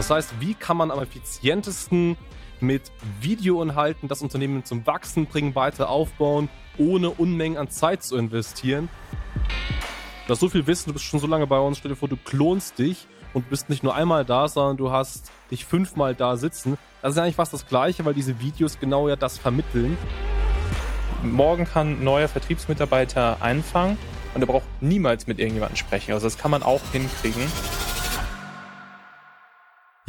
[0.00, 2.16] Das heißt, wie kann man am effizientesten
[2.58, 8.88] mit Videoinhalten das Unternehmen zum Wachsen bringen, weiter aufbauen, ohne Unmengen an Zeit zu investieren?
[10.26, 12.08] Du hast so viel Wissen, du bist schon so lange bei uns, stell dir vor,
[12.08, 16.38] du klonst dich und bist nicht nur einmal da, sondern du hast dich fünfmal da
[16.38, 16.78] sitzen.
[17.02, 19.98] Das ist eigentlich fast das Gleiche, weil diese Videos genau ja das vermitteln.
[21.22, 23.98] Morgen kann ein neuer Vertriebsmitarbeiter einfangen
[24.32, 26.14] und er braucht niemals mit irgendjemandem sprechen.
[26.14, 27.42] Also das kann man auch hinkriegen.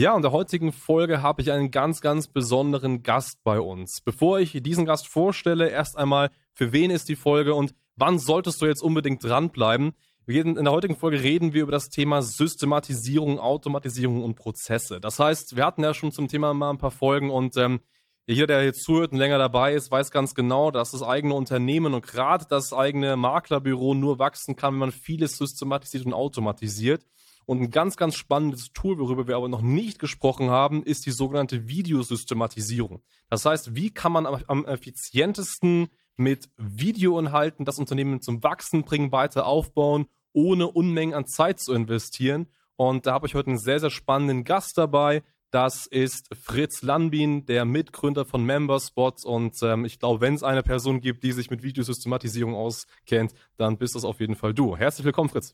[0.02, 4.02] Ja, in der heutigen Folge habe ich einen ganz, ganz besonderen Gast bei uns.
[4.02, 8.63] Bevor ich diesen Gast vorstelle, erst einmal, für wen ist die Folge und wann solltest
[8.63, 9.94] du jetzt unbedingt dranbleiben?
[10.25, 14.99] in der heutigen Folge reden wir über das Thema Systematisierung, Automatisierung und Prozesse.
[14.99, 17.80] Das heißt, wir hatten ja schon zum Thema mal ein paar Folgen und ähm,
[18.25, 21.94] jeder, der jetzt zuhört und länger dabei ist, weiß ganz genau, dass das eigene Unternehmen
[21.94, 27.05] und gerade das eigene Maklerbüro nur wachsen kann, wenn man vieles systematisiert und automatisiert.
[27.51, 31.11] Und ein ganz, ganz spannendes Tool, worüber wir aber noch nicht gesprochen haben, ist die
[31.11, 33.02] sogenannte Videosystematisierung.
[33.30, 39.11] Das heißt, wie kann man am, am effizientesten mit Videoinhalten das Unternehmen zum Wachsen bringen,
[39.11, 42.47] weiter aufbauen, ohne Unmengen an Zeit zu investieren?
[42.77, 45.21] Und da habe ich heute einen sehr, sehr spannenden Gast dabei.
[45.49, 49.25] Das ist Fritz Lanbin, der Mitgründer von Memberspot.
[49.25, 53.77] Und ähm, ich glaube, wenn es eine Person gibt, die sich mit Videosystematisierung auskennt, dann
[53.77, 54.77] bist das auf jeden Fall du.
[54.77, 55.53] Herzlich willkommen, Fritz.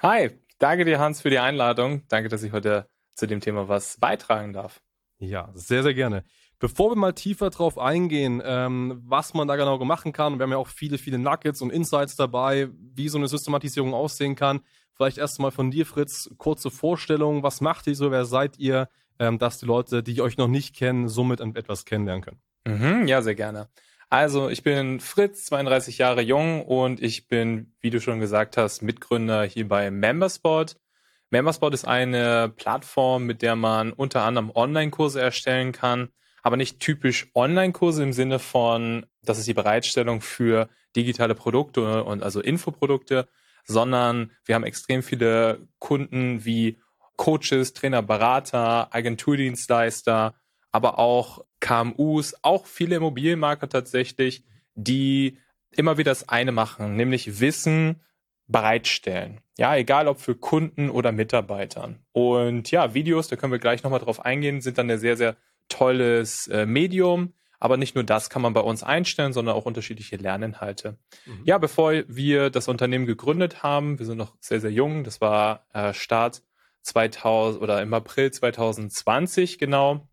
[0.00, 2.02] Hi, danke dir, Hans, für die Einladung.
[2.08, 4.80] Danke, dass ich heute zu dem Thema was beitragen darf.
[5.18, 6.24] Ja, sehr, sehr gerne.
[6.58, 10.52] Bevor wir mal tiefer drauf eingehen, ähm, was man da genau machen kann, wir haben
[10.52, 14.60] ja auch viele, viele Nuggets und Insights dabei, wie so eine Systematisierung aussehen kann.
[14.94, 17.42] Vielleicht erst mal von dir, Fritz, kurze Vorstellung.
[17.42, 18.10] Was macht ihr so?
[18.10, 18.88] Wer seid ihr?
[19.18, 22.40] ähm, dass die Leute, die euch noch nicht kennen, somit etwas kennenlernen können.
[22.66, 23.68] Mhm, ja, sehr gerne.
[24.10, 28.80] Also, ich bin Fritz, 32 Jahre jung und ich bin, wie du schon gesagt hast,
[28.80, 30.76] Mitgründer hier bei Membersport.
[31.28, 36.08] Membersport ist eine Plattform, mit der man unter anderem Online-Kurse erstellen kann,
[36.42, 42.22] aber nicht typisch Online-Kurse im Sinne von, das ist die Bereitstellung für digitale Produkte und
[42.22, 43.28] also Infoprodukte,
[43.64, 46.80] sondern wir haben extrem viele Kunden wie
[47.16, 50.34] Coaches, Trainer, Berater, Agenturdienstleister,
[50.78, 54.44] aber auch KMUs, auch viele Immobilienmakler tatsächlich,
[54.76, 55.38] die
[55.72, 58.00] immer wieder das eine machen, nämlich Wissen
[58.46, 59.40] bereitstellen.
[59.58, 61.98] Ja, egal ob für Kunden oder Mitarbeitern.
[62.12, 65.36] Und ja, Videos, da können wir gleich nochmal drauf eingehen, sind dann ein sehr, sehr
[65.68, 67.34] tolles äh, Medium.
[67.58, 70.96] Aber nicht nur das kann man bei uns einstellen, sondern auch unterschiedliche Lerninhalte.
[71.26, 71.40] Mhm.
[71.42, 75.66] Ja, bevor wir das Unternehmen gegründet haben, wir sind noch sehr, sehr jung, das war
[75.72, 76.42] äh, Start
[76.82, 80.08] 2000 oder im April 2020 genau.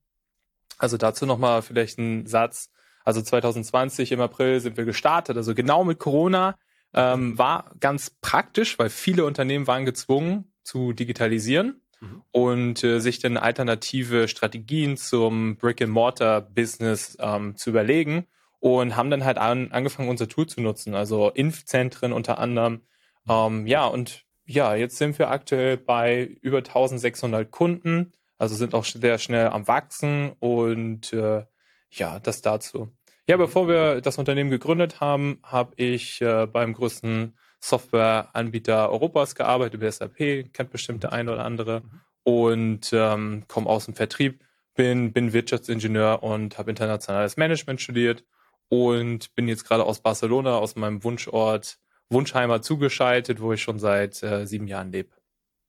[0.77, 2.69] Also dazu nochmal vielleicht ein Satz.
[3.03, 5.37] Also 2020 im April sind wir gestartet.
[5.37, 6.57] Also genau mit Corona
[6.93, 12.23] ähm, war ganz praktisch, weil viele Unternehmen waren gezwungen zu digitalisieren mhm.
[12.31, 18.25] und äh, sich dann alternative Strategien zum Brick-and-Mortar-Business ähm, zu überlegen
[18.59, 20.95] und haben dann halt an, angefangen, unser Tool zu nutzen.
[20.95, 22.81] Also Impfzentren unter anderem.
[23.29, 28.85] Ähm, ja, und ja, jetzt sind wir aktuell bei über 1600 Kunden, also sind auch
[28.85, 31.45] sehr schnell am Wachsen und äh,
[31.89, 32.89] ja, das dazu.
[33.27, 39.75] Ja, bevor wir das Unternehmen gegründet haben, habe ich äh, beim größten Softwareanbieter Europas gearbeitet,
[39.75, 41.81] über SAP, kennt bestimmt der eine oder andere,
[42.23, 44.43] und ähm, komme aus dem Vertrieb,
[44.75, 48.23] bin, bin Wirtschaftsingenieur und habe internationales Management studiert
[48.67, 51.77] und bin jetzt gerade aus Barcelona, aus meinem Wunschort,
[52.09, 55.09] Wunschheimer zugeschaltet, wo ich schon seit äh, sieben Jahren lebe.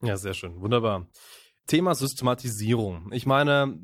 [0.03, 0.60] Ja, sehr schön.
[0.60, 1.06] Wunderbar.
[1.66, 3.10] Thema Systematisierung.
[3.12, 3.78] Ich meine,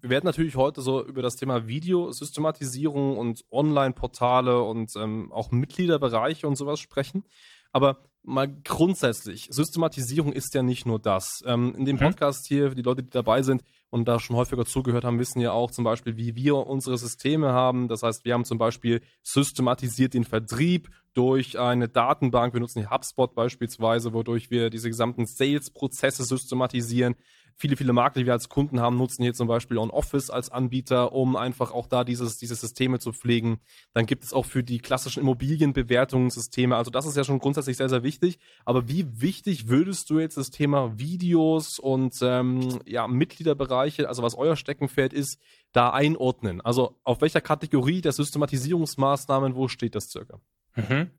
[0.00, 6.46] wir werden natürlich heute so über das Thema Videosystematisierung und Online-Portale und ähm, auch Mitgliederbereiche
[6.46, 7.24] und sowas sprechen.
[7.72, 11.42] Aber mal grundsätzlich, Systematisierung ist ja nicht nur das.
[11.46, 12.00] Ähm, in dem mhm.
[12.00, 15.40] Podcast hier, für die Leute, die dabei sind und da schon häufiger zugehört haben, wissen
[15.40, 17.88] ja auch zum Beispiel, wie wir unsere Systeme haben.
[17.88, 22.54] Das heißt, wir haben zum Beispiel systematisiert den Vertrieb durch eine Datenbank.
[22.54, 27.16] Wir nutzen die HubSpot beispielsweise, wodurch wir diese gesamten Sales-Prozesse systematisieren
[27.56, 31.12] viele, viele Marken, die wir als Kunden haben, nutzen hier zum Beispiel OnOffice als Anbieter,
[31.12, 33.60] um einfach auch da dieses, diese Systeme zu pflegen.
[33.94, 36.76] Dann gibt es auch für die klassischen Immobilienbewertungssysteme.
[36.76, 38.38] Also das ist ja schon grundsätzlich sehr, sehr wichtig.
[38.64, 44.34] Aber wie wichtig würdest du jetzt das Thema Videos und ähm, ja, Mitgliederbereiche, also was
[44.34, 45.40] euer Steckenpferd ist,
[45.72, 46.60] da einordnen?
[46.60, 50.40] Also auf welcher Kategorie der Systematisierungsmaßnahmen, wo steht das circa?
[50.74, 51.10] Mhm.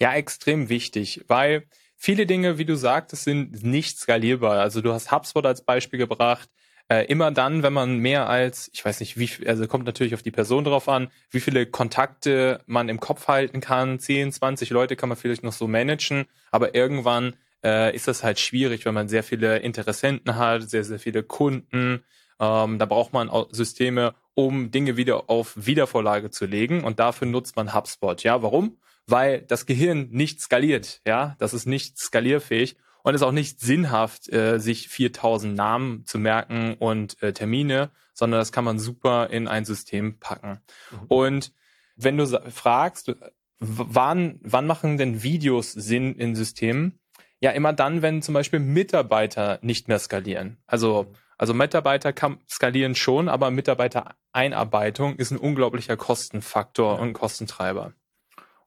[0.00, 4.60] Ja, extrem wichtig, weil viele Dinge, wie du sagtest, sind nicht skalierbar.
[4.60, 6.48] Also du hast HubSpot als Beispiel gebracht.
[6.88, 10.22] Äh, immer dann, wenn man mehr als, ich weiß nicht, wie, also kommt natürlich auf
[10.22, 13.98] die Person drauf an, wie viele Kontakte man im Kopf halten kann.
[13.98, 18.38] 10, 20 Leute kann man vielleicht noch so managen, aber irgendwann äh, ist das halt
[18.38, 22.04] schwierig, wenn man sehr viele Interessenten hat, sehr, sehr viele Kunden.
[22.38, 26.84] Ähm, da braucht man auch Systeme, um Dinge wieder auf Wiedervorlage zu legen.
[26.84, 28.22] Und dafür nutzt man HubSpot.
[28.22, 28.76] Ja, warum?
[29.06, 31.00] Weil das Gehirn nicht skaliert.
[31.06, 36.06] Ja, das ist nicht skalierfähig und es ist auch nicht sinnhaft, äh, sich 4000 Namen
[36.06, 40.60] zu merken und äh, Termine, sondern das kann man super in ein System packen.
[40.90, 41.06] Mhm.
[41.08, 41.52] Und
[41.96, 43.14] wenn du fragst,
[43.58, 46.98] wann, wann machen denn Videos Sinn in Systemen?
[47.40, 50.56] Ja, immer dann, wenn zum Beispiel Mitarbeiter nicht mehr skalieren.
[50.66, 57.02] Also, also Mitarbeiter kann skalieren schon, aber Mitarbeitereinarbeitung ist ein unglaublicher Kostenfaktor ja.
[57.02, 57.92] und Kostentreiber.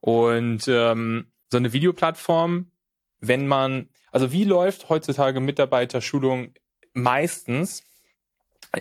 [0.08, 2.72] Und ähm, so eine Videoplattform,
[3.20, 6.54] wenn man, also wie läuft heutzutage Mitarbeiterschulung
[6.94, 7.84] meistens,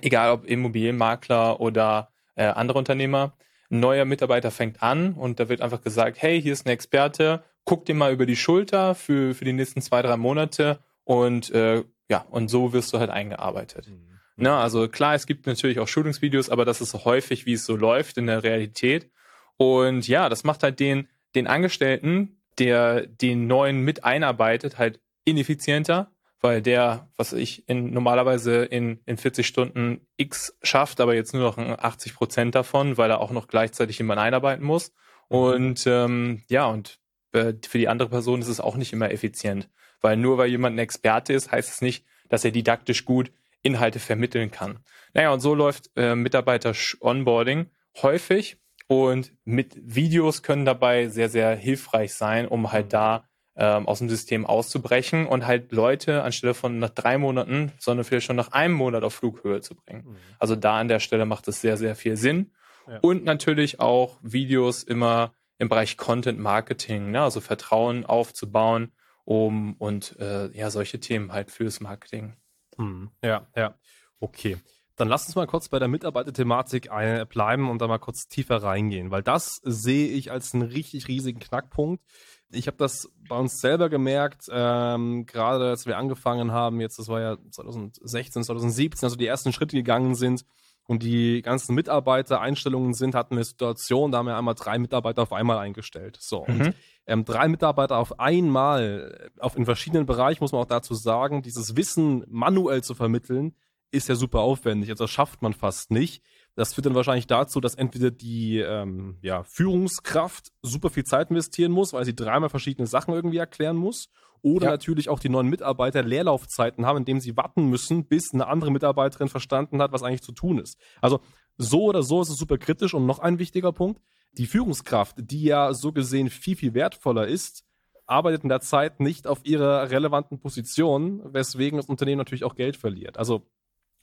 [0.03, 3.37] egal ob Immobilienmakler oder äh, andere Unternehmer,
[3.73, 7.43] ein neuer Mitarbeiter fängt an und da wird einfach gesagt, hey, hier ist ein Experte,
[7.65, 11.83] guck dir mal über die Schulter für, für die nächsten zwei, drei Monate und äh,
[12.09, 13.89] ja, und so wirst du halt eingearbeitet.
[13.89, 14.21] Mhm.
[14.37, 17.67] Na, ne, also klar, es gibt natürlich auch Schulungsvideos, aber das ist häufig, wie es
[17.67, 19.11] so läuft in der Realität.
[19.57, 26.11] Und ja, das macht halt den, den Angestellten, der den neuen mit einarbeitet, halt ineffizienter,
[26.41, 31.43] weil der, was ich in, normalerweise in, in 40 Stunden X schafft, aber jetzt nur
[31.43, 34.93] noch 80 Prozent davon, weil er auch noch gleichzeitig jemanden einarbeiten muss.
[35.29, 36.99] Und ähm, ja, und
[37.33, 39.69] äh, für die andere Person ist es auch nicht immer effizient,
[40.01, 43.99] weil nur weil jemand ein Experte ist, heißt es nicht, dass er didaktisch gut Inhalte
[43.99, 44.79] vermitteln kann.
[45.15, 47.67] Naja, und so läuft äh, Mitarbeiter-Onboarding
[48.03, 53.25] häufig und mit Videos können dabei sehr, sehr hilfreich sein, um halt da
[53.57, 58.27] ähm, aus dem System auszubrechen und halt Leute anstelle von nach drei Monaten, sondern vielleicht
[58.27, 60.05] schon nach einem Monat auf Flughöhe zu bringen.
[60.07, 60.17] Mhm.
[60.39, 62.53] Also da an der Stelle macht es sehr, sehr viel Sinn.
[62.87, 62.99] Ja.
[63.01, 67.23] Und natürlich auch Videos immer im Bereich Content Marketing, ne?
[67.23, 68.93] also Vertrauen aufzubauen,
[69.25, 72.37] um und äh, ja, solche Themen halt fürs Marketing.
[72.77, 73.11] Mhm.
[73.23, 73.75] Ja, ja.
[74.21, 74.59] Okay.
[74.97, 76.89] Dann lass uns mal kurz bei der Mitarbeiterthematik
[77.29, 81.39] bleiben und da mal kurz tiefer reingehen, weil das sehe ich als einen richtig riesigen
[81.39, 82.03] Knackpunkt.
[82.51, 87.09] Ich habe das bei uns selber gemerkt, ähm, gerade als wir angefangen haben, jetzt, das
[87.09, 90.45] war ja 2016, 2017, also die ersten Schritte gegangen sind
[90.87, 95.23] und die ganzen Mitarbeitereinstellungen sind, hatten wir eine Situation, da haben wir einmal drei Mitarbeiter
[95.23, 96.17] auf einmal eingestellt.
[96.21, 96.61] So, mhm.
[96.61, 96.75] und
[97.07, 101.77] ähm, drei Mitarbeiter auf einmal, auf in verschiedenen Bereichen, muss man auch dazu sagen, dieses
[101.77, 103.55] Wissen manuell zu vermitteln,
[103.97, 104.91] ist ja super aufwendig.
[104.91, 106.23] Also das schafft man fast nicht.
[106.55, 111.73] Das führt dann wahrscheinlich dazu, dass entweder die ähm, ja, Führungskraft super viel Zeit investieren
[111.73, 114.09] muss, weil sie dreimal verschiedene Sachen irgendwie erklären muss.
[114.43, 114.71] Oder ja.
[114.73, 119.29] natürlich auch die neuen Mitarbeiter Leerlaufzeiten haben, indem sie warten müssen, bis eine andere Mitarbeiterin
[119.29, 120.79] verstanden hat, was eigentlich zu tun ist.
[121.01, 121.21] Also
[121.59, 122.95] so oder so ist es super kritisch.
[122.95, 124.01] Und noch ein wichtiger Punkt,
[124.33, 127.65] die Führungskraft, die ja so gesehen viel, viel wertvoller ist,
[128.07, 132.77] arbeitet in der Zeit nicht auf ihrer relevanten Position, weswegen das Unternehmen natürlich auch Geld
[132.77, 133.19] verliert.
[133.19, 133.47] Also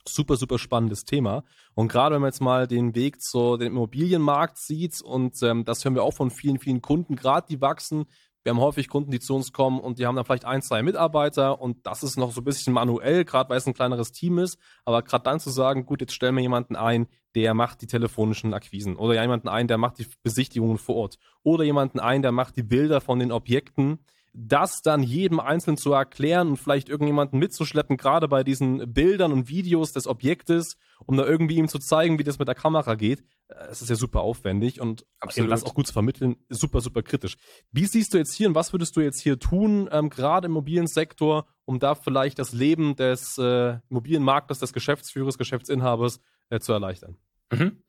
[0.08, 1.44] super, super spannendes Thema.
[1.74, 5.84] Und gerade wenn man jetzt mal den Weg zu dem Immobilienmarkt sieht, und ähm, das
[5.84, 8.06] hören wir auch von vielen, vielen Kunden, gerade die wachsen.
[8.42, 10.82] Wir haben häufig Kunden, die zu uns kommen und die haben dann vielleicht ein, zwei
[10.82, 14.38] Mitarbeiter und das ist noch so ein bisschen manuell, gerade weil es ein kleineres Team
[14.38, 14.58] ist.
[14.84, 18.52] Aber gerade dann zu sagen, gut, jetzt stellen wir jemanden ein, der macht die telefonischen
[18.52, 22.56] Akquisen oder jemanden ein, der macht die Besichtigungen vor Ort oder jemanden ein, der macht
[22.56, 24.00] die Bilder von den Objekten
[24.36, 29.48] das dann jedem einzeln zu erklären und vielleicht irgendjemanden mitzuschleppen, gerade bei diesen Bildern und
[29.48, 30.76] Videos des Objektes,
[31.06, 33.22] um da irgendwie ihm zu zeigen, wie das mit der Kamera geht.
[33.48, 35.52] Äh, es ist ja super aufwendig und Absolut.
[35.52, 37.36] das auch gut zu vermitteln, super, super kritisch.
[37.70, 40.52] Wie siehst du jetzt hier und was würdest du jetzt hier tun, ähm, gerade im
[40.52, 46.72] mobilen Sektor, um da vielleicht das Leben des äh, Immobilienmarktes, des Geschäftsführers, Geschäftsinhabers äh, zu
[46.72, 47.16] erleichtern?
[47.52, 47.84] Mhm.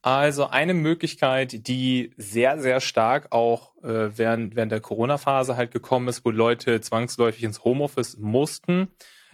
[0.00, 6.06] Also eine Möglichkeit, die sehr, sehr stark auch äh, während, während der Corona-Phase halt gekommen
[6.08, 8.88] ist, wo Leute zwangsläufig ins Homeoffice mussten, mhm.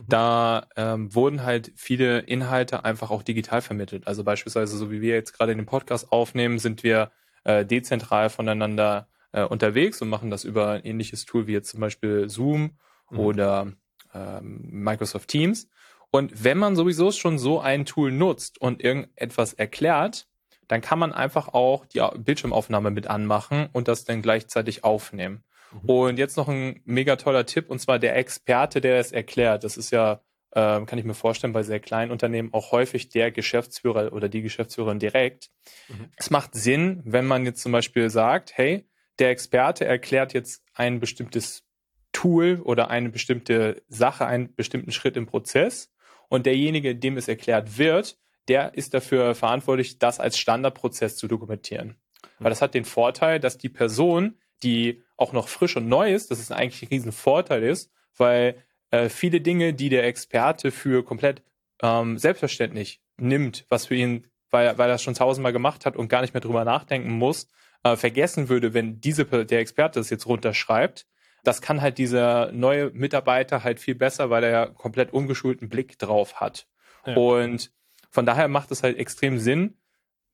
[0.08, 4.06] da ähm, wurden halt viele Inhalte einfach auch digital vermittelt.
[4.06, 7.10] Also beispielsweise, so wie wir jetzt gerade den Podcast aufnehmen, sind wir
[7.44, 11.80] äh, dezentral voneinander äh, unterwegs und machen das über ein ähnliches Tool wie jetzt zum
[11.80, 12.78] Beispiel Zoom
[13.10, 13.18] mhm.
[13.18, 13.72] oder
[14.14, 15.68] ähm, Microsoft Teams.
[16.10, 20.26] Und wenn man sowieso schon so ein Tool nutzt und irgendetwas erklärt,
[20.68, 25.44] dann kann man einfach auch die Bildschirmaufnahme mit anmachen und das dann gleichzeitig aufnehmen.
[25.72, 25.90] Mhm.
[25.90, 29.64] Und jetzt noch ein mega toller Tipp, und zwar der Experte, der es erklärt.
[29.64, 30.20] Das ist ja,
[30.52, 34.42] äh, kann ich mir vorstellen, bei sehr kleinen Unternehmen auch häufig der Geschäftsführer oder die
[34.42, 35.50] Geschäftsführerin direkt.
[35.88, 36.10] Mhm.
[36.16, 41.00] Es macht Sinn, wenn man jetzt zum Beispiel sagt, hey, der Experte erklärt jetzt ein
[41.00, 41.64] bestimmtes
[42.12, 45.92] Tool oder eine bestimmte Sache, einen bestimmten Schritt im Prozess
[46.28, 51.96] und derjenige, dem es erklärt wird, der ist dafür verantwortlich, das als Standardprozess zu dokumentieren.
[52.38, 56.30] Weil das hat den Vorteil, dass die Person, die auch noch frisch und neu ist,
[56.30, 61.42] dass es eigentlich ein Riesenvorteil ist, weil äh, viele Dinge, die der Experte für komplett
[61.82, 66.08] ähm, selbstverständlich nimmt, was für ihn, weil, weil er es schon tausendmal gemacht hat und
[66.08, 67.48] gar nicht mehr drüber nachdenken muss,
[67.82, 71.06] äh, vergessen würde, wenn diese der Experte das jetzt runterschreibt.
[71.44, 75.98] Das kann halt dieser neue Mitarbeiter halt viel besser, weil er ja komplett ungeschulten Blick
[75.98, 76.66] drauf hat.
[77.04, 77.16] Ja.
[77.16, 77.70] Und
[78.14, 79.74] von daher macht es halt extrem Sinn,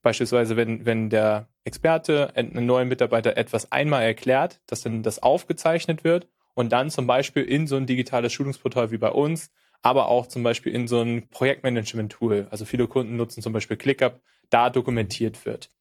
[0.03, 6.03] beispielsweise wenn, wenn der Experte einen neuen Mitarbeiter etwas einmal erklärt, dass dann das aufgezeichnet
[6.03, 9.49] wird und dann zum Beispiel in so ein digitales Schulungsportal wie bei uns,
[9.81, 14.21] aber auch zum Beispiel in so ein Projektmanagement-Tool, also viele Kunden nutzen zum Beispiel ClickUp,
[14.51, 15.71] da dokumentiert wird.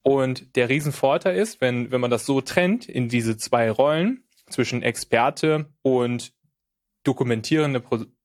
[0.00, 4.82] Und der Riesenvorteil ist, wenn, wenn man das so trennt in diese zwei Rollen zwischen
[4.82, 6.32] Experte und
[7.04, 7.82] dokumentierende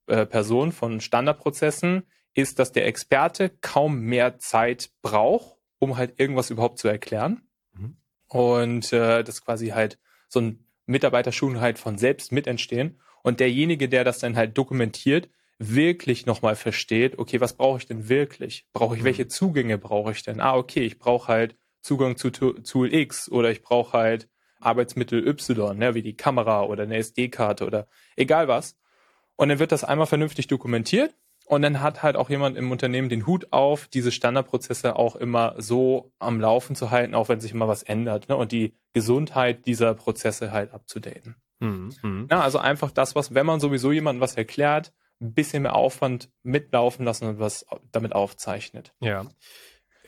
[0.08, 6.50] äh, Person von Standardprozessen, ist, dass der Experte kaum mehr Zeit braucht, um halt irgendwas
[6.50, 7.48] überhaupt zu erklären.
[7.74, 7.98] Mhm.
[8.28, 13.00] Und äh, das quasi halt so ein Mitarbeiterschulung halt von selbst mit entstehen.
[13.22, 18.10] Und derjenige, der das dann halt dokumentiert, wirklich nochmal versteht, okay, was brauche ich denn
[18.10, 18.66] wirklich?
[18.74, 19.06] Brauche ich, mhm.
[19.06, 20.42] welche Zugänge brauche ich denn?
[20.42, 25.78] Ah, okay, ich brauche halt Zugang zu Tool X oder ich brauche halt Arbeitsmittel Y,
[25.78, 28.78] ne, wie die Kamera oder eine SD-Karte oder egal was.
[29.36, 31.14] Und dann wird das einmal vernünftig dokumentiert
[31.46, 35.56] und dann hat halt auch jemand im Unternehmen den Hut auf, diese Standardprozesse auch immer
[35.58, 38.36] so am Laufen zu halten, auch wenn sich immer was ändert ne?
[38.36, 41.36] und die Gesundheit dieser Prozesse halt abzudaten.
[41.60, 42.28] Mhm.
[42.30, 46.30] Ja, also einfach das, was, wenn man sowieso jemandem was erklärt, ein bisschen mehr Aufwand
[46.44, 48.94] mitlaufen lassen und was damit aufzeichnet.
[49.00, 49.26] Ja.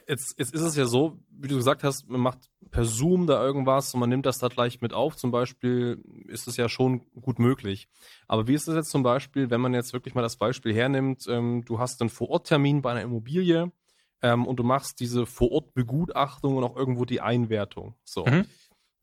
[0.07, 3.43] Jetzt, jetzt ist es ja so, wie du gesagt hast, man macht per Zoom da
[3.43, 5.15] irgendwas und man nimmt das da gleich mit auf.
[5.15, 7.87] Zum Beispiel ist es ja schon gut möglich.
[8.27, 11.25] Aber wie ist es jetzt zum Beispiel, wenn man jetzt wirklich mal das Beispiel hernimmt,
[11.27, 13.71] ähm, du hast einen Vororttermin bei einer Immobilie
[14.21, 17.95] ähm, und du machst diese Vorortbegutachtung und auch irgendwo die Einwertung.
[18.03, 18.25] So.
[18.25, 18.45] Mhm.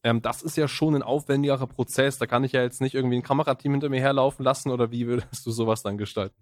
[0.05, 2.19] Ähm, das ist ja schon ein aufwendigerer Prozess.
[2.19, 5.07] Da kann ich ja jetzt nicht irgendwie ein Kamerateam hinter mir herlaufen lassen oder wie
[5.07, 6.37] würdest du sowas dann gestalten?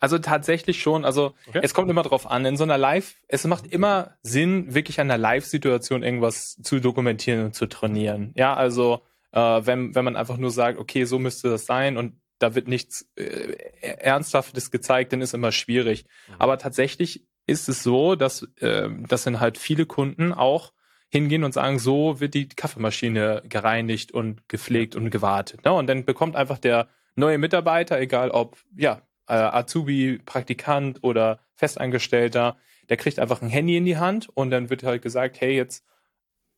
[0.00, 1.04] Also tatsächlich schon.
[1.04, 1.60] Also okay.
[1.62, 2.44] es kommt immer drauf an.
[2.44, 7.46] In so einer Live, es macht immer Sinn, wirklich an einer Live-Situation irgendwas zu dokumentieren
[7.46, 8.32] und zu trainieren.
[8.36, 12.20] Ja, also äh, wenn, wenn man einfach nur sagt, okay, so müsste das sein und
[12.38, 16.04] da wird nichts äh, Ernsthaftes gezeigt, dann ist immer schwierig.
[16.28, 16.34] Mhm.
[16.38, 20.72] Aber tatsächlich ist es so, dass, äh, dass dann halt viele Kunden auch
[21.08, 25.64] hingehen und sagen, so wird die Kaffeemaschine gereinigt und gepflegt und gewartet.
[25.64, 25.72] Ne?
[25.72, 32.56] Und dann bekommt einfach der neue Mitarbeiter, egal ob ja äh, Azubi, Praktikant oder Festangestellter,
[32.88, 35.84] der kriegt einfach ein Handy in die Hand und dann wird halt gesagt, hey, jetzt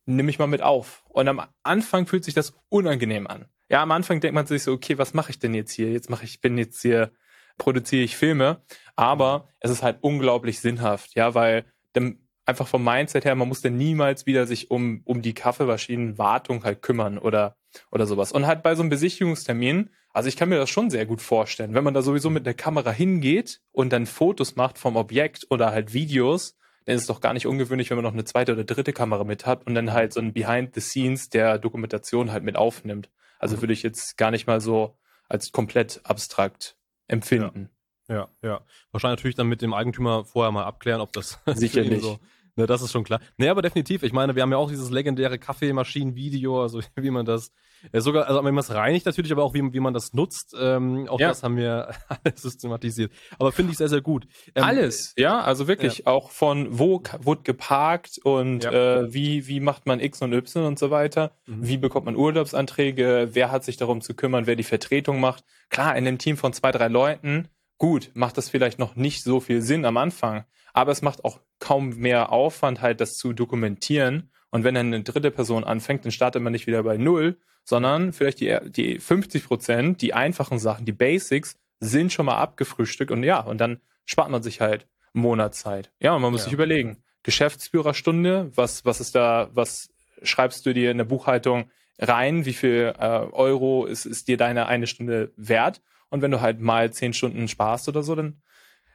[0.07, 1.05] nimm mich mal mit auf.
[1.09, 3.47] Und am Anfang fühlt sich das unangenehm an.
[3.69, 5.93] Ja, am Anfang denkt man sich so, okay, was mache ich denn jetzt hier?
[5.93, 7.13] Jetzt mache ich, bin jetzt hier,
[7.59, 8.63] produziere ich Filme.
[8.97, 13.61] Aber es ist halt unglaublich sinnhaft, ja, weil dann einfach vom Mindset her, man muss
[13.61, 17.57] dann niemals wieder sich um, um die Kaffeemaschinenwartung halt kümmern oder,
[17.91, 18.33] oder sowas.
[18.33, 21.75] Und halt bei so einem Besichtigungstermin also ich kann mir das schon sehr gut vorstellen,
[21.75, 25.71] wenn man da sowieso mit der Kamera hingeht und dann Fotos macht vom Objekt oder
[25.71, 26.57] halt Videos,
[26.87, 29.23] dann ist es doch gar nicht ungewöhnlich, wenn man noch eine zweite oder dritte Kamera
[29.23, 33.11] mit hat und dann halt so ein Behind the Scenes der Dokumentation halt mit aufnimmt.
[33.39, 34.99] Also würde ich jetzt gar nicht mal so
[35.29, 37.71] als komplett abstrakt empfinden.
[38.09, 38.29] Ja, ja.
[38.43, 38.61] ja.
[38.91, 42.19] Wahrscheinlich natürlich dann mit dem Eigentümer vorher mal abklären, ob das sicherlich so
[42.59, 43.21] Ne, das ist schon klar.
[43.37, 44.03] Nee, aber definitiv.
[44.03, 47.53] Ich meine, wir haben ja auch dieses legendäre Kaffeemaschinen-Video, also wie man das,
[47.93, 50.55] äh, sogar, also wenn man es reinigt natürlich, aber auch wie, wie man das nutzt.
[50.59, 51.29] Ähm, auch ja.
[51.29, 53.13] das haben wir alles systematisiert.
[53.39, 54.27] Aber finde ich sehr, sehr gut.
[54.55, 56.07] Ähm, alles, ja, also wirklich ja.
[56.07, 59.01] auch von wo wurde geparkt und ja.
[59.01, 61.33] äh, wie, wie macht man X und Y und so weiter.
[61.47, 61.67] Mhm.
[61.67, 63.31] Wie bekommt man Urlaubsanträge?
[63.33, 65.45] Wer hat sich darum zu kümmern, wer die Vertretung macht?
[65.71, 69.41] Klar, in einem Team von zwei, drei Leuten, gut, macht das vielleicht noch nicht so
[69.41, 70.45] viel Sinn am Anfang
[70.79, 74.31] aber es macht auch kaum mehr Aufwand, halt das zu dokumentieren.
[74.51, 77.37] Und wenn dann eine dritte Person anfängt, dann startet man nicht wieder bei Null,
[77.69, 83.11] sondern vielleicht die, die 50 Prozent, die einfachen Sachen, die Basics, sind schon mal abgefrühstückt
[83.11, 85.93] und ja, und dann spart man sich halt einen Monat Zeit.
[86.01, 86.45] Ja, und man muss ja.
[86.45, 89.91] sich überlegen, Geschäftsführerstunde, was, was ist da, was
[90.23, 94.65] schreibst du dir in der Buchhaltung rein, wie viel äh, Euro ist, ist dir deine
[94.65, 95.83] eine Stunde wert?
[96.09, 98.41] Und wenn du halt mal zehn Stunden sparst oder so, dann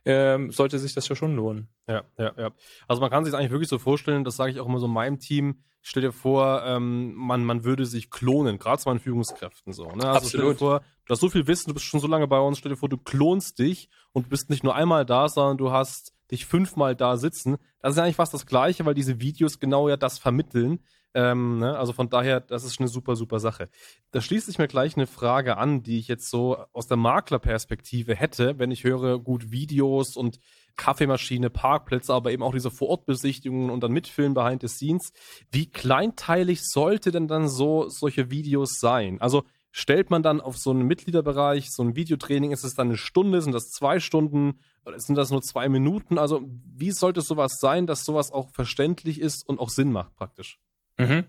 [0.06, 1.70] ähm, sollte sich das ja schon lohnen.
[1.88, 2.52] Ja, ja, ja.
[2.88, 4.88] Also man kann sich das eigentlich wirklich so vorstellen, das sage ich auch immer so
[4.88, 9.74] meinem Team, stell dir vor, ähm, man, man würde sich klonen, gerade zu meinen Führungskräften
[9.74, 9.86] so.
[9.88, 10.06] Ne?
[10.06, 10.30] Also Absolut.
[10.30, 12.58] stell dir vor, du hast so viel Wissen, du bist schon so lange bei uns,
[12.58, 16.14] stell dir vor, du klonst dich und bist nicht nur einmal da, sondern du hast
[16.32, 17.58] dich fünfmal da sitzen.
[17.80, 20.80] Das ist ja eigentlich fast das Gleiche, weil diese Videos genau ja das vermitteln.
[21.14, 21.78] Ähm, ne?
[21.78, 23.70] Also von daher, das ist eine super, super Sache.
[24.12, 28.16] Da schließt sich mir gleich eine Frage an, die ich jetzt so aus der Maklerperspektive
[28.16, 30.40] hätte, wenn ich höre, gut, Videos und
[30.76, 35.12] Kaffeemaschine, Parkplätze, aber eben auch diese Vorortbesichtigungen und dann mitfilmen behind the scenes.
[35.52, 39.22] Wie kleinteilig sollte denn dann so solche Videos sein?
[39.22, 42.98] Also stellt man dann auf so einen Mitgliederbereich, so ein Videotraining, ist es dann eine
[42.98, 44.60] Stunde, sind das zwei Stunden
[44.96, 46.18] sind das nur zwei Minuten?
[46.18, 50.60] Also wie sollte sowas sein, dass sowas auch verständlich ist und auch Sinn macht praktisch?
[50.98, 51.26] Mhm.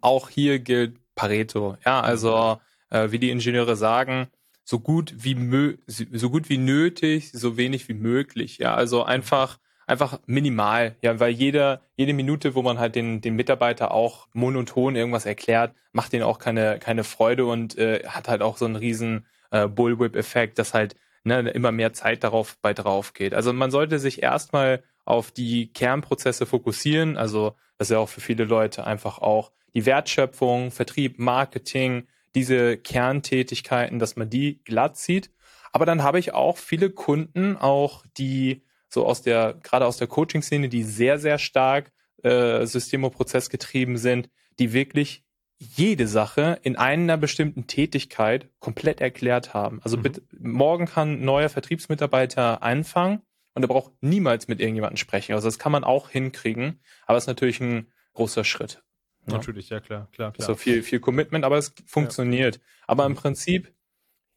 [0.00, 1.76] Auch hier gilt Pareto.
[1.84, 4.28] Ja, also äh, wie die Ingenieure sagen,
[4.66, 8.58] so gut wie mö so gut wie nötig, so wenig wie möglich.
[8.58, 13.36] Ja, also einfach einfach minimal, ja, weil jeder, jede Minute, wo man halt den, den
[13.36, 18.42] Mitarbeiter auch monoton irgendwas erklärt, macht denen auch keine, keine Freude und äh, hat halt
[18.42, 23.12] auch so einen riesen äh, Bullwhip-Effekt, dass halt ne, immer mehr Zeit darauf bei drauf
[23.12, 23.32] geht.
[23.32, 28.20] Also man sollte sich erstmal auf die Kernprozesse fokussieren, also das ist ja auch für
[28.20, 35.30] viele Leute einfach auch die Wertschöpfung, Vertrieb, Marketing, diese Kerntätigkeiten, dass man die glatt sieht.
[35.72, 40.06] Aber dann habe ich auch viele Kunden, auch die so aus der, gerade aus der
[40.06, 45.24] Coaching-Szene, die sehr, sehr stark äh, Systemoprozess getrieben sind, die wirklich
[45.58, 49.80] jede Sache in einer bestimmten Tätigkeit komplett erklärt haben.
[49.82, 50.02] Also mhm.
[50.02, 53.22] bitte, morgen kann ein neuer Vertriebsmitarbeiter anfangen
[53.54, 55.34] und er braucht niemals mit irgendjemandem sprechen.
[55.34, 58.82] Also das kann man auch hinkriegen, aber es ist natürlich ein großer Schritt.
[59.26, 60.46] Natürlich, ja klar, klar, klar.
[60.46, 62.56] So viel, viel Commitment, aber es funktioniert.
[62.56, 62.62] Ja.
[62.86, 63.16] Aber im mhm.
[63.16, 63.72] Prinzip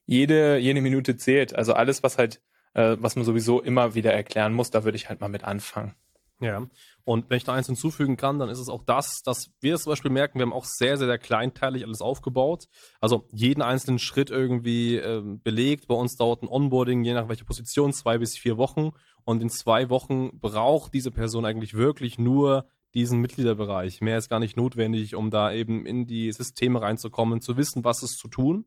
[0.05, 1.55] jede, jede Minute zählt.
[1.55, 2.41] Also alles, was halt
[2.73, 4.71] äh, was man sowieso immer wieder erklären muss.
[4.71, 5.95] Da würde ich halt mal mit anfangen.
[6.41, 6.65] Ja,
[7.03, 9.91] und wenn ich da eins hinzufügen kann, dann ist es auch das, dass wir zum
[9.91, 12.69] Beispiel merken, wir haben auch sehr, sehr, sehr kleinteilig alles aufgebaut.
[13.01, 15.87] Also jeden einzelnen Schritt irgendwie äh, belegt.
[15.87, 18.91] Bei uns dauert ein Onboarding, je nach welcher Position, zwei bis vier Wochen.
[19.25, 24.01] Und in zwei Wochen braucht diese Person eigentlich wirklich nur diesen Mitgliederbereich.
[24.01, 28.03] Mehr ist gar nicht notwendig, um da eben in die Systeme reinzukommen, zu wissen, was
[28.03, 28.65] es zu tun.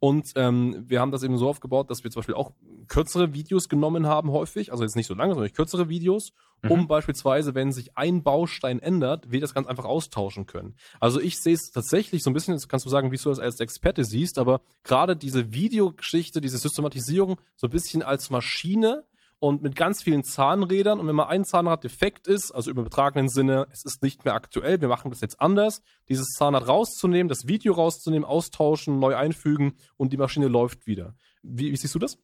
[0.00, 2.52] Und ähm, wir haben das eben so aufgebaut, dass wir zum Beispiel auch
[2.88, 6.32] kürzere Videos genommen haben, häufig, also jetzt nicht so lange, sondern kürzere Videos,
[6.68, 6.88] um mhm.
[6.88, 10.76] beispielsweise, wenn sich ein Baustein ändert, wir das ganz einfach austauschen können.
[11.00, 13.38] Also ich sehe es tatsächlich so ein bisschen, jetzt kannst du sagen, wie du das
[13.38, 19.04] als Experte siehst, aber gerade diese Videogeschichte, diese Systematisierung so ein bisschen als Maschine,
[19.44, 20.98] und mit ganz vielen Zahnrädern.
[20.98, 24.32] Und wenn mal ein Zahnrad defekt ist, also im übertragenen Sinne, es ist nicht mehr
[24.32, 29.74] aktuell, wir machen das jetzt anders, dieses Zahnrad rauszunehmen, das Video rauszunehmen, austauschen, neu einfügen
[29.98, 31.14] und die Maschine läuft wieder.
[31.42, 32.16] Wie, wie siehst du das?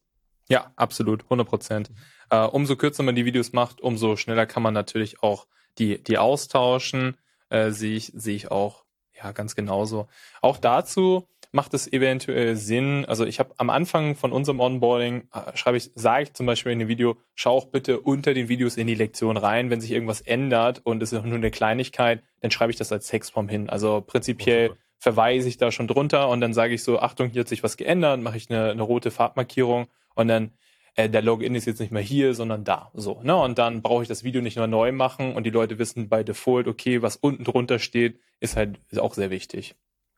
[0.49, 1.91] Ja, absolut, 100 Prozent.
[2.31, 5.45] Äh, umso kürzer man die Videos macht, umso schneller kann man natürlich auch
[5.77, 7.17] die, die austauschen.
[7.49, 10.07] Äh, sehe ich, sehe ich auch ja ganz genauso.
[10.41, 15.55] Auch dazu macht es eventuell Sinn, also ich habe am Anfang von unserem Onboarding, äh,
[15.55, 18.77] schreibe ich, sage ich zum Beispiel in dem Video, schau auch bitte unter den Videos
[18.77, 22.51] in die Lektion rein, wenn sich irgendwas ändert und es ist nur eine Kleinigkeit, dann
[22.51, 23.69] schreibe ich das als Textform hin.
[23.69, 27.49] Also prinzipiell verweise ich da schon drunter und dann sage ich so, Achtung, hier hat
[27.49, 30.51] sich was geändert, mache ich eine, eine rote Farbmarkierung und dann
[30.95, 32.91] äh, der Login ist jetzt nicht mehr hier, sondern da.
[32.93, 33.35] So, ne?
[33.35, 36.23] Und dann brauche ich das Video nicht mehr neu machen und die Leute wissen bei
[36.23, 39.75] Default, okay, was unten drunter steht, ist halt ist auch sehr wichtig.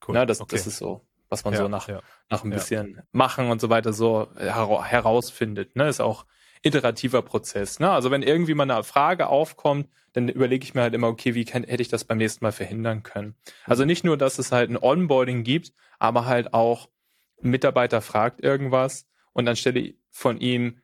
[0.07, 0.15] Cool.
[0.15, 0.25] Ne?
[0.25, 0.55] Das, okay.
[0.55, 1.01] das ist so
[1.33, 4.83] was man ja, so nach, ja, nach ein bisschen machen und so weiter so her
[4.83, 5.75] herausfindet.
[5.75, 5.89] Ne?
[5.89, 6.25] Ist auch
[6.61, 7.79] iterativer Prozess.
[7.79, 7.89] Ne?
[7.89, 11.43] Also wenn irgendwie mal eine Frage aufkommt, dann überlege ich mir halt immer, okay, wie
[11.43, 13.35] kann, hätte ich das beim nächsten Mal verhindern können?
[13.65, 16.87] Also nicht nur, dass es halt ein Onboarding gibt, aber halt auch
[17.43, 20.79] ein Mitarbeiter fragt irgendwas und anstelle von ihm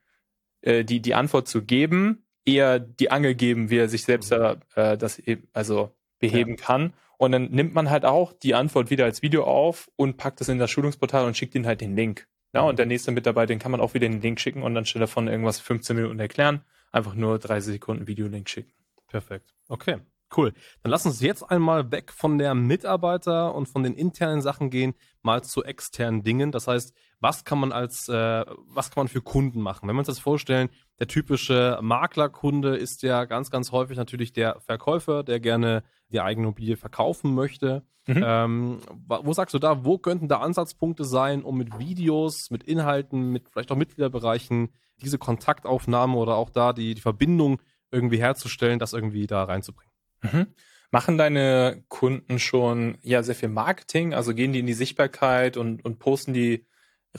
[0.62, 4.57] äh, die, die Antwort zu geben, eher die Angel geben, wie er sich selbst mhm.
[4.75, 6.65] äh, das eben, also beheben ja.
[6.65, 10.39] kann und dann nimmt man halt auch die Antwort wieder als Video auf und packt
[10.39, 12.27] es in das Schulungsportal und schickt ihnen halt den Link.
[12.53, 14.86] Ja, und der nächste Mitarbeiter, den kann man auch wieder den Link schicken und dann
[14.86, 16.62] stelle davon irgendwas 15 Minuten erklären.
[16.93, 18.71] Einfach nur 30 Sekunden Videolink schicken.
[19.08, 19.53] Perfekt.
[19.67, 19.97] Okay.
[20.35, 20.53] Cool.
[20.83, 24.93] Dann lass uns jetzt einmal weg von der Mitarbeiter und von den internen Sachen gehen,
[25.23, 26.51] mal zu externen Dingen.
[26.51, 29.87] Das heißt, was kann man als, äh, was kann man für Kunden machen?
[29.87, 34.59] Wenn wir uns das vorstellen, der typische Maklerkunde ist ja ganz, ganz häufig natürlich der
[34.61, 37.83] Verkäufer, der gerne die eigene Immobilie verkaufen möchte.
[38.07, 38.23] Mhm.
[38.25, 43.31] Ähm, wo sagst du da, wo könnten da Ansatzpunkte sein, um mit Videos, mit Inhalten,
[43.31, 44.69] mit vielleicht auch Mitgliederbereichen
[45.01, 47.61] diese Kontaktaufnahme oder auch da die, die Verbindung
[47.91, 49.88] irgendwie herzustellen, das irgendwie da reinzubringen?
[50.21, 50.47] Mhm.
[50.91, 54.13] Machen deine Kunden schon ja sehr viel Marketing?
[54.13, 56.65] Also gehen die in die Sichtbarkeit und, und posten die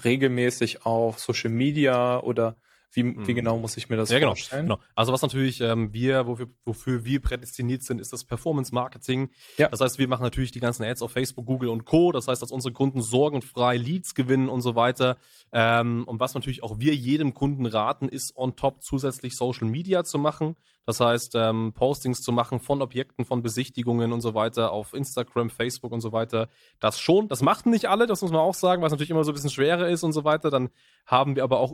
[0.05, 2.57] regelmäßig auf Social Media oder
[2.93, 3.35] wie, wie mhm.
[3.35, 4.67] genau muss ich mir das ja, genau, vorstellen?
[4.67, 4.81] Genau.
[4.95, 9.31] Also was natürlich ähm, wir, wofür, wofür wir prädestiniert sind, ist das Performance Marketing.
[9.59, 9.69] Ja.
[9.69, 12.11] Das heißt, wir machen natürlich die ganzen Ads auf Facebook, Google und Co.
[12.11, 15.19] Das heißt, dass unsere Kunden sorgenfrei Leads gewinnen und so weiter.
[15.53, 20.03] Ähm, und was natürlich auch wir jedem Kunden raten, ist on top zusätzlich Social Media
[20.03, 20.57] zu machen.
[20.87, 25.49] Das heißt, ähm, Postings zu machen von Objekten, von Besichtigungen und so weiter auf Instagram,
[25.51, 26.49] Facebook und so weiter.
[26.81, 27.29] Das schon.
[27.29, 29.35] Das machten nicht alle, das muss man auch sagen, weil es natürlich immer so ein
[29.35, 30.51] bisschen schwerer ist und so weiter.
[30.51, 30.71] Dann
[31.07, 31.71] haben wir aber auch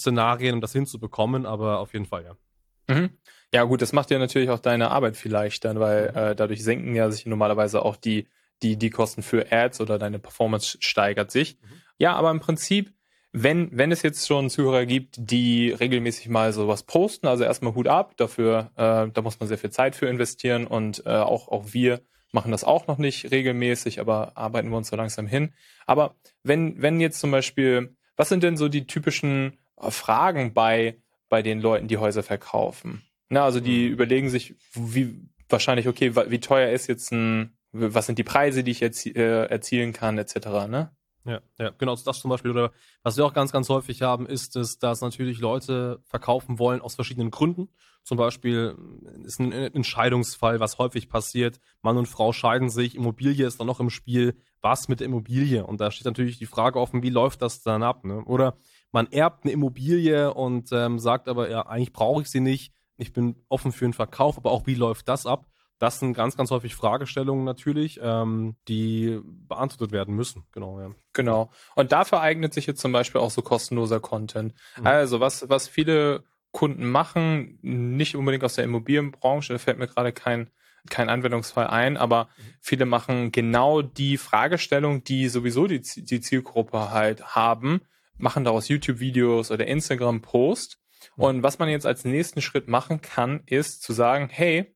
[0.00, 2.94] Unterstützungsszenarien, um das hinzubekommen, aber auf jeden Fall, ja.
[2.94, 3.10] Mhm.
[3.52, 6.94] Ja, gut, das macht ja natürlich auch deine Arbeit viel leichter, weil äh, dadurch senken
[6.94, 8.26] ja sich normalerweise auch die
[8.62, 11.56] die, die Kosten für Ads oder deine Performance steigert sich.
[11.62, 11.66] Mhm.
[11.96, 12.92] Ja, aber im Prinzip,
[13.32, 17.88] wenn, wenn es jetzt schon Zuhörer gibt, die regelmäßig mal sowas posten, also erstmal Hut
[17.88, 21.72] ab, dafür, äh, da muss man sehr viel Zeit für investieren und äh, auch, auch
[21.72, 25.54] wir machen das auch noch nicht regelmäßig, aber arbeiten wir uns so langsam hin.
[25.86, 29.56] Aber wenn, wenn jetzt zum Beispiel, was sind denn so die typischen
[29.88, 33.02] Fragen bei, bei den Leuten, die Häuser verkaufen?
[33.28, 33.92] Na, also die mhm.
[33.92, 38.72] überlegen sich, wie wahrscheinlich, okay, wie teuer ist jetzt ein, was sind die Preise, die
[38.72, 40.34] ich jetzt äh, erzielen kann, etc.
[40.68, 40.90] Ne?
[41.24, 42.50] Ja, ja, genau, das zum Beispiel.
[42.50, 46.80] Oder was wir auch ganz, ganz häufig haben, ist es, dass natürlich Leute verkaufen wollen
[46.80, 47.68] aus verschiedenen Gründen.
[48.02, 48.76] Zum Beispiel
[49.24, 51.60] ist ein Entscheidungsfall, was häufig passiert.
[51.82, 54.36] Mann und Frau scheiden sich, Immobilie ist dann noch im Spiel.
[54.62, 55.64] Was mit der Immobilie?
[55.64, 58.04] Und da steht natürlich die Frage offen, wie läuft das dann ab?
[58.04, 58.24] Ne?
[58.24, 58.56] Oder
[58.92, 63.12] man erbt eine Immobilie und ähm, sagt aber, ja, eigentlich brauche ich sie nicht ich
[63.12, 65.46] bin offen für den Verkauf, aber auch wie läuft das ab?
[65.78, 70.44] Das sind ganz, ganz häufig Fragestellungen natürlich, ähm, die beantwortet werden müssen.
[70.52, 70.90] Genau, ja.
[71.14, 71.50] Genau.
[71.74, 74.54] Und dafür eignet sich jetzt zum Beispiel auch so kostenloser Content.
[74.78, 74.86] Mhm.
[74.86, 80.12] Also was, was viele Kunden machen, nicht unbedingt aus der Immobilienbranche, da fällt mir gerade
[80.12, 80.50] kein,
[80.90, 82.42] kein Anwendungsfall ein, aber mhm.
[82.60, 87.80] viele machen genau die Fragestellung, die sowieso die, die Zielgruppe halt haben,
[88.22, 90.80] machen daraus YouTube-Videos oder Instagram-Post
[91.16, 94.74] und was man jetzt als nächsten Schritt machen kann, ist zu sagen, hey,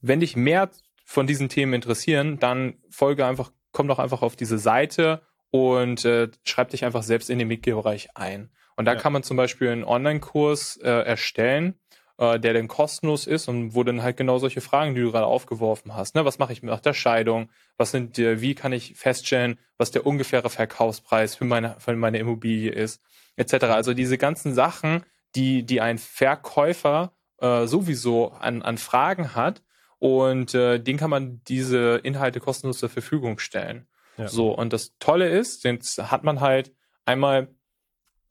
[0.00, 0.70] wenn dich mehr
[1.04, 6.28] von diesen Themen interessieren, dann folge einfach, komm doch einfach auf diese Seite und äh,
[6.44, 8.50] schreib dich einfach selbst in den Mitgliederbereich ein.
[8.76, 8.98] Und da ja.
[8.98, 11.78] kann man zum Beispiel einen Online-Kurs äh, erstellen,
[12.20, 15.94] der dann kostenlos ist und wo dann halt genau solche Fragen, die du gerade aufgeworfen
[15.94, 19.58] hast, ne, was mache ich nach der Scheidung, was sind, äh, wie kann ich feststellen,
[19.78, 23.00] was der ungefähre Verkaufspreis für meine, für meine Immobilie ist,
[23.36, 23.64] etc.
[23.64, 25.04] Also diese ganzen Sachen,
[25.34, 29.62] die, die ein Verkäufer äh, sowieso an, an Fragen hat
[29.98, 33.86] und äh, den kann man diese Inhalte kostenlos zur Verfügung stellen.
[34.18, 34.28] Ja.
[34.28, 36.74] So, und das Tolle ist, jetzt hat man halt
[37.06, 37.48] einmal,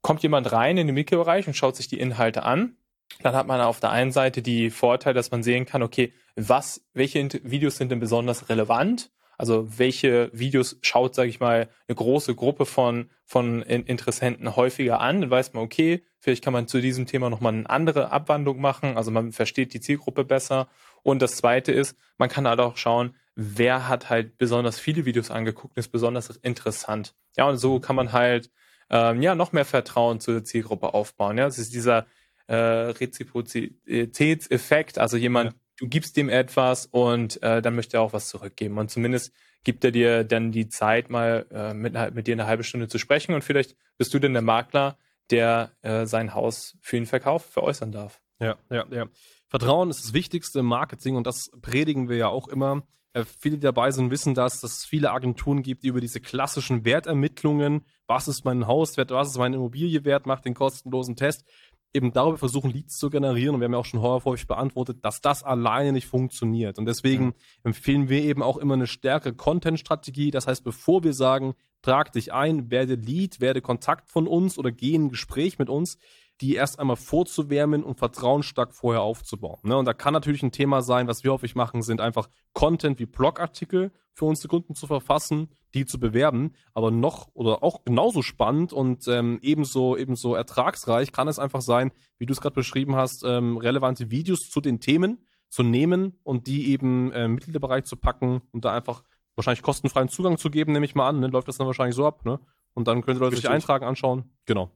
[0.02, 2.75] kommt jemand rein in den Mikrobereich und schaut sich die Inhalte an.
[3.22, 6.86] Dann hat man auf der einen Seite die Vorteile, dass man sehen kann, okay, was,
[6.93, 9.12] welche Videos sind denn besonders relevant?
[9.38, 15.22] Also welche Videos schaut, sage ich mal, eine große Gruppe von, von Interessenten häufiger an?
[15.22, 18.98] Dann weiß man, okay, vielleicht kann man zu diesem Thema nochmal eine andere Abwandlung machen.
[18.98, 20.67] Also man versteht die Zielgruppe besser.
[21.04, 25.32] Und das Zweite ist, man kann halt auch schauen, wer hat halt besonders viele Videos
[25.32, 27.15] angeguckt und ist besonders interessant.
[27.38, 28.52] Ja, und so kann man halt
[28.89, 31.38] ähm, ja noch mehr Vertrauen zur Zielgruppe aufbauen.
[31.38, 32.06] Ja, es ist dieser
[32.49, 34.99] äh, Reziprozitätseffekt.
[34.99, 38.77] Also jemand ja du gibst dem etwas und äh, dann möchte er auch was zurückgeben.
[38.77, 39.33] Und zumindest
[39.63, 42.97] gibt er dir dann die Zeit, mal äh, mit, mit dir eine halbe Stunde zu
[42.97, 44.97] sprechen und vielleicht bist du dann der Makler,
[45.31, 48.21] der äh, sein Haus für ihn verkauft, veräußern darf.
[48.39, 49.05] Ja, ja, ja.
[49.47, 52.83] Vertrauen ist das Wichtigste im Marketing und das predigen wir ja auch immer.
[53.13, 56.19] Äh, viele, die dabei sind, wissen das, dass es viele Agenturen gibt, die über diese
[56.19, 61.45] klassischen Wertermittlungen, was ist mein Hauswert, was ist meine Immobilie wert, macht den kostenlosen Test,
[61.93, 63.56] eben darüber versuchen, Leads zu generieren.
[63.56, 66.78] Und wir haben ja auch schon häufig beantwortet, dass das alleine nicht funktioniert.
[66.78, 67.34] Und deswegen mhm.
[67.63, 70.32] empfehlen wir eben auch immer eine stärkere Content-Strategie.
[70.32, 74.71] Das heißt, bevor wir sagen, trag dich ein, werde Lead, werde Kontakt von uns oder
[74.71, 75.97] geh in ein Gespräch mit uns,
[76.41, 79.60] die erst einmal vorzuwärmen und vertrauensstark vorher aufzubauen.
[79.63, 79.78] Ne?
[79.78, 83.06] Und da kann natürlich ein Thema sein, was wir häufig machen, sind einfach Content wie
[83.06, 86.51] Blogartikel für unsere Kunden zu verfassen, die zu bewerben.
[86.73, 91.91] Aber noch oder auch genauso spannend und ähm, ebenso, ebenso ertragsreich kann es einfach sein,
[92.17, 96.47] wie du es gerade beschrieben hast, ähm, relevante Videos zu den Themen zu nehmen und
[96.47, 99.03] die eben äh, im Mitgliederbereich zu packen und da einfach
[99.36, 101.21] wahrscheinlich kostenfreien Zugang zu geben, nehme ich mal an.
[101.21, 101.27] Ne?
[101.27, 102.39] Läuft das dann wahrscheinlich so ab, ne?
[102.73, 104.32] Und dann können die Leute sich eintragen, anschauen.
[104.45, 104.69] Genau.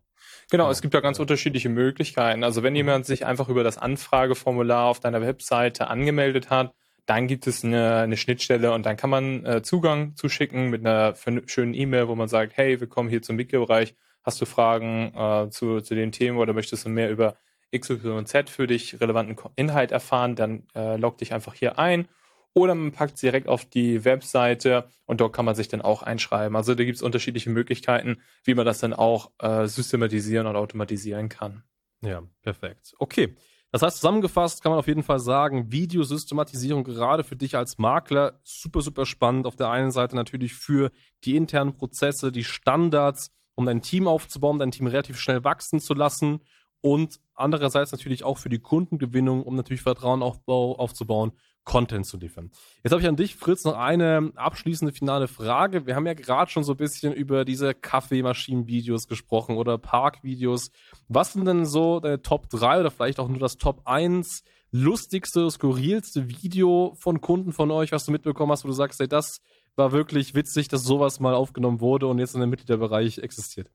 [0.49, 2.43] Genau, es gibt ja ganz unterschiedliche Möglichkeiten.
[2.43, 6.73] Also wenn jemand sich einfach über das Anfrageformular auf deiner Webseite angemeldet hat,
[7.05, 11.15] dann gibt es eine, eine Schnittstelle und dann kann man äh, Zugang zuschicken mit einer
[11.45, 13.95] schönen E-Mail, wo man sagt, hey, willkommen hier zum Wiki-Bereich.
[14.23, 17.35] Hast du Fragen äh, zu, zu den Themen oder möchtest du mehr über
[17.77, 22.07] XYZ für dich relevanten Inhalt erfahren, dann äh, log dich einfach hier ein
[22.53, 26.03] oder man packt sie direkt auf die Webseite und dort kann man sich dann auch
[26.03, 26.55] einschreiben.
[26.55, 31.29] Also da gibt es unterschiedliche Möglichkeiten, wie man das dann auch äh, systematisieren und automatisieren
[31.29, 31.63] kann.
[32.01, 32.93] Ja, perfekt.
[32.99, 33.35] Okay.
[33.73, 38.39] Das heißt, zusammengefasst kann man auf jeden Fall sagen, Videosystematisierung gerade für dich als Makler
[38.43, 39.47] super, super spannend.
[39.47, 40.91] Auf der einen Seite natürlich für
[41.23, 45.95] die internen Prozesse, die Standards, um dein Team aufzubauen, dein Team relativ schnell wachsen zu
[45.95, 46.41] lassen
[46.81, 51.31] und andererseits natürlich auch für die Kundengewinnung, um natürlich Vertrauen aufzubauen
[51.63, 52.51] Content zu liefern.
[52.83, 55.85] Jetzt habe ich an dich, Fritz, noch eine abschließende finale Frage.
[55.85, 60.71] Wir haben ja gerade schon so ein bisschen über diese Kaffeemaschinen-Videos gesprochen oder Park-Videos.
[61.07, 65.49] Was sind denn so deine Top 3 oder vielleicht auch nur das Top 1 lustigste,
[65.49, 69.39] skurrilste Video von Kunden von euch, was du mitbekommen hast, wo du sagst, ey, das
[69.75, 73.69] war wirklich witzig, dass sowas mal aufgenommen wurde und jetzt in dem Mitgliederbereich existiert.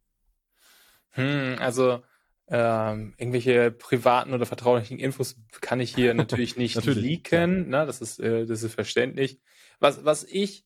[1.11, 2.03] Hm, also
[2.51, 7.71] ähm, irgendwelche privaten oder vertraulichen Infos kann ich hier natürlich nicht natürlich, leaken.
[7.71, 7.81] Ja.
[7.81, 7.87] Ne?
[7.87, 9.39] Das ist äh, das ist verständlich.
[9.81, 10.65] Was was ich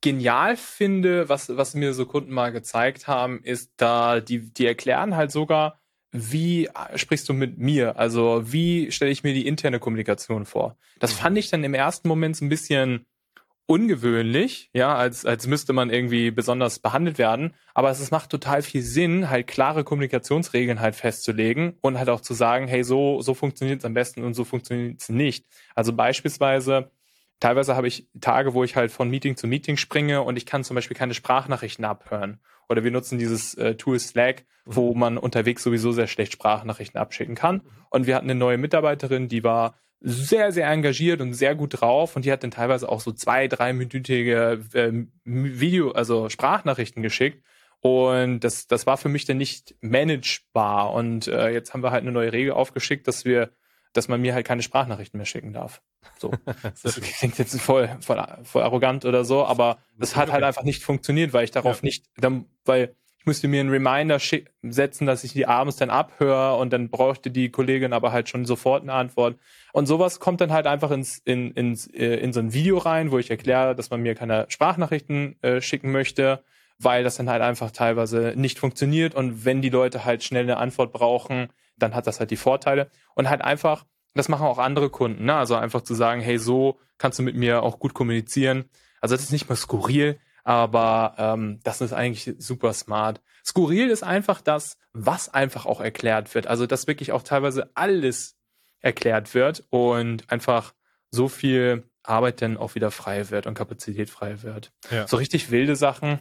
[0.00, 5.16] genial finde, was was mir so Kunden mal gezeigt haben, ist da die die erklären
[5.16, 5.80] halt sogar
[6.12, 7.96] wie sprichst du mit mir?
[7.96, 10.76] Also wie stelle ich mir die interne Kommunikation vor?
[10.98, 11.18] Das mhm.
[11.18, 13.06] fand ich dann im ersten Moment so ein bisschen
[13.70, 17.54] ungewöhnlich, ja, als, als müsste man irgendwie besonders behandelt werden.
[17.72, 22.20] Aber es, es macht total viel Sinn, halt klare Kommunikationsregeln halt festzulegen und halt auch
[22.20, 25.46] zu sagen, hey, so, so funktioniert es am besten und so funktioniert es nicht.
[25.76, 26.90] Also beispielsweise,
[27.38, 30.64] teilweise habe ich Tage, wo ich halt von Meeting zu Meeting springe und ich kann
[30.64, 32.40] zum Beispiel keine Sprachnachrichten abhören.
[32.68, 34.98] Oder wir nutzen dieses äh, Tool Slack, wo mhm.
[34.98, 37.62] man unterwegs sowieso sehr schlecht Sprachnachrichten abschicken kann.
[37.88, 42.16] Und wir hatten eine neue Mitarbeiterin, die war sehr, sehr engagiert und sehr gut drauf
[42.16, 44.92] und die hat dann teilweise auch so zwei, dreiminütige äh,
[45.24, 47.44] Video, also Sprachnachrichten geschickt.
[47.80, 50.92] Und das, das war für mich dann nicht managebar.
[50.92, 53.50] Und äh, jetzt haben wir halt eine neue Regel aufgeschickt, dass wir,
[53.92, 55.82] dass man mir halt keine Sprachnachrichten mehr schicken darf.
[56.18, 56.30] So.
[56.82, 60.82] Das klingt jetzt voll, voll, voll arrogant oder so, aber das hat halt einfach nicht
[60.82, 61.86] funktioniert, weil ich darauf ja.
[61.86, 64.18] nicht, dann, weil ich müsste mir einen Reminder
[64.62, 68.46] setzen, dass ich die abends dann abhöre und dann brauchte die Kollegin aber halt schon
[68.46, 69.36] sofort eine Antwort.
[69.74, 73.10] Und sowas kommt dann halt einfach ins, in, ins, äh, in so ein Video rein,
[73.10, 76.42] wo ich erkläre, dass man mir keine Sprachnachrichten äh, schicken möchte,
[76.78, 79.14] weil das dann halt einfach teilweise nicht funktioniert.
[79.14, 82.90] Und wenn die Leute halt schnell eine Antwort brauchen, dann hat das halt die Vorteile.
[83.14, 85.34] Und halt einfach, das machen auch andere Kunden, ne?
[85.34, 88.64] Also einfach zu sagen, hey, so kannst du mit mir auch gut kommunizieren.
[89.02, 93.20] Also das ist nicht mal skurril, aber ähm, das ist eigentlich super smart.
[93.44, 96.46] Skurril ist einfach das, was einfach auch erklärt wird.
[96.46, 98.36] Also dass wirklich auch teilweise alles
[98.80, 100.74] erklärt wird und einfach
[101.10, 104.72] so viel Arbeit dann auch wieder frei wird und Kapazität frei wird.
[104.90, 105.06] Ja.
[105.06, 106.20] So richtig wilde Sachen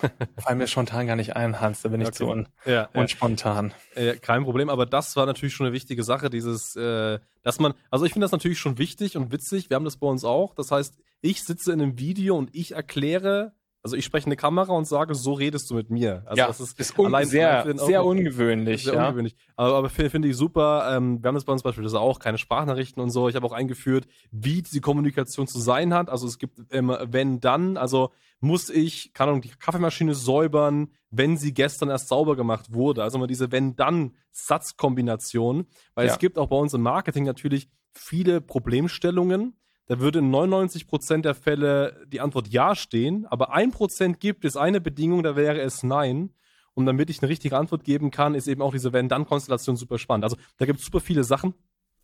[0.38, 2.16] fallen mir spontan gar nicht ein, Hans, da bin ich okay.
[2.16, 3.72] zu un ja, unspontan.
[3.96, 7.74] Ja, kein Problem, aber das war natürlich schon eine wichtige Sache, dieses, äh, dass man,
[7.90, 10.54] also ich finde das natürlich schon wichtig und witzig, wir haben das bei uns auch,
[10.54, 13.52] das heißt, ich sitze in einem Video und ich erkläre
[13.88, 16.22] also ich spreche in eine Kamera und sage, so redest du mit mir.
[16.26, 18.84] Also ja, das ist, ist allein sehr, sehr ungewöhnlich.
[18.84, 19.06] Sehr ja.
[19.06, 19.34] ungewöhnlich.
[19.56, 20.94] Aber, aber finde find ich super.
[20.94, 23.30] Ähm, wir haben das bei uns beispielsweise auch, keine Sprachnachrichten und so.
[23.30, 26.10] Ich habe auch eingeführt, wie diese Kommunikation zu sein hat.
[26.10, 31.38] Also es gibt immer, wenn dann, also muss ich, keine Ahnung, die Kaffeemaschine säubern, wenn
[31.38, 33.02] sie gestern erst sauber gemacht wurde.
[33.02, 35.64] Also immer diese wenn-dann-Satzkombination.
[35.94, 36.12] Weil ja.
[36.12, 39.54] es gibt auch bei uns im Marketing natürlich viele Problemstellungen
[39.88, 44.80] da würde in 99% der Fälle die Antwort Ja stehen, aber 1% gibt es eine
[44.80, 46.30] Bedingung, da wäre es Nein.
[46.74, 50.24] Und damit ich eine richtige Antwort geben kann, ist eben auch diese Wenn-Dann-Konstellation super spannend.
[50.24, 51.54] Also da gibt es super viele Sachen.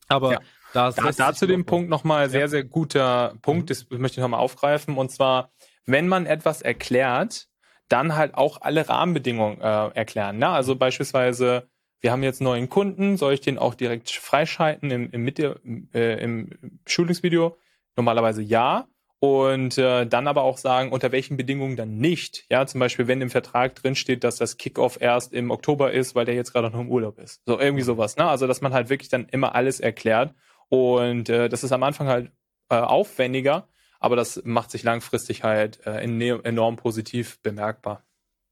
[0.09, 0.40] Aber ja.
[0.73, 3.66] da, da, da zu dem Punkt nochmal sehr, sehr guter Punkt, mhm.
[3.66, 4.97] das möchte ich nochmal aufgreifen.
[4.97, 5.53] Und zwar,
[5.87, 7.49] wenn man etwas erklärt,
[7.88, 10.38] dann halt auch alle Rahmenbedingungen äh, erklären.
[10.38, 10.49] Ne?
[10.49, 11.68] Also beispielsweise,
[12.01, 15.61] wir haben jetzt neuen Kunden, soll ich den auch direkt freischalten im, im, Mitte,
[15.92, 16.51] äh, im
[16.87, 17.57] Schulungsvideo?
[17.96, 18.88] Normalerweise ja.
[19.20, 22.44] Und äh, dann aber auch sagen, unter welchen Bedingungen dann nicht.
[22.50, 26.26] Ja, zum Beispiel, wenn im Vertrag drinsteht, dass das Kickoff erst im Oktober ist, weil
[26.26, 27.40] der jetzt gerade noch im Urlaub ist.
[27.46, 28.16] So irgendwie sowas.
[28.16, 28.26] Ne?
[28.26, 30.35] Also, dass man halt wirklich dann immer alles erklärt.
[30.68, 32.33] Und äh, das ist am Anfang halt
[32.68, 38.04] äh, aufwendiger, aber das macht sich langfristig halt äh, enorm positiv bemerkbar.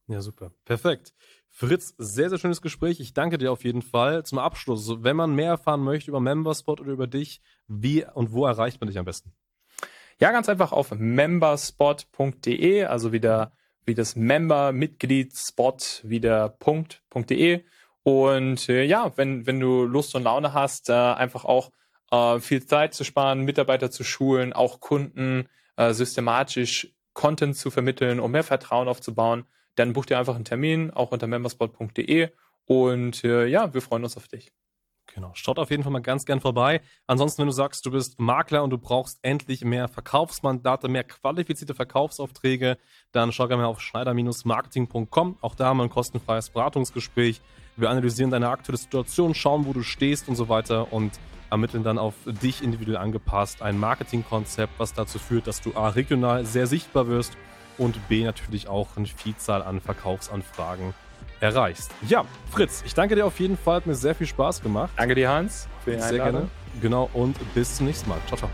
[0.08, 0.52] Ja, super.
[0.64, 1.12] Perfekt.
[1.54, 2.98] Fritz, sehr, sehr schönes Gespräch.
[2.98, 4.24] Ich danke dir auf jeden Fall.
[4.24, 8.46] Zum Abschluss, wenn man mehr erfahren möchte über Memberspot oder über dich, wie und wo
[8.46, 9.32] erreicht man dich am besten?
[10.18, 13.52] Ja, ganz einfach auf memberspot.de, also wieder
[13.84, 17.64] wie das Member-Mitglied Spot, wieder Punkt.de.
[18.02, 21.70] Und äh, ja, wenn, wenn du Lust und Laune hast, äh, einfach auch
[22.10, 28.20] äh, viel Zeit zu sparen, Mitarbeiter zu schulen, auch Kunden äh, systematisch Content zu vermitteln,
[28.20, 32.30] um mehr Vertrauen aufzubauen, dann buch dir einfach einen Termin, auch unter memberspot.de.
[32.64, 34.52] Und äh, ja, wir freuen uns auf dich.
[35.14, 36.80] Genau, schaut auf jeden Fall mal ganz gern vorbei.
[37.06, 41.74] Ansonsten, wenn du sagst, du bist Makler und du brauchst endlich mehr Verkaufsmandate, mehr qualifizierte
[41.74, 42.78] Verkaufsaufträge,
[43.10, 45.38] dann schau gerne mal auf schneider-marketing.com.
[45.40, 47.42] Auch da haben wir ein kostenfreies Beratungsgespräch.
[47.76, 51.18] Wir analysieren deine aktuelle Situation, schauen, wo du stehst und so weiter und
[51.50, 56.46] ermitteln dann auf dich individuell angepasst ein Marketingkonzept, was dazu führt, dass du A, regional
[56.46, 57.36] sehr sichtbar wirst
[57.78, 60.94] und B natürlich auch eine Vielzahl an Verkaufsanfragen
[61.40, 61.90] erreichst.
[62.06, 63.76] Ja, Fritz, ich danke dir auf jeden Fall.
[63.76, 64.92] Hat mir sehr viel Spaß gemacht.
[64.96, 65.68] Danke dir, Hans.
[65.84, 66.48] Für die sehr gerne.
[66.80, 68.18] Genau, und bis zum nächsten Mal.
[68.26, 68.50] Ciao, ciao.